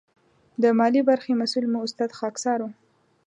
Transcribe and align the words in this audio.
د 0.61 0.63
مالي 0.77 1.01
برخې 1.09 1.31
مسؤل 1.41 1.65
مو 1.71 1.79
استاد 1.87 2.11
خاکسار 2.19 2.59
و. 2.63 2.67